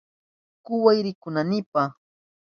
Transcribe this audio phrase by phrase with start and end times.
[0.63, 1.81] Kuway rikunaynipa.